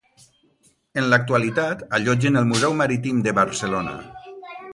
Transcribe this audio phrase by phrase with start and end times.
[1.01, 3.95] En l'actualitat allotgen el Museu Marítim de Barcelona.